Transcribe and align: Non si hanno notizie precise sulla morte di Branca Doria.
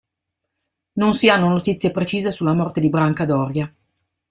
Non 0.93 1.13
si 1.13 1.29
hanno 1.29 1.47
notizie 1.47 1.91
precise 1.91 2.31
sulla 2.31 2.53
morte 2.53 2.81
di 2.81 2.89
Branca 2.89 3.23
Doria. 3.23 3.71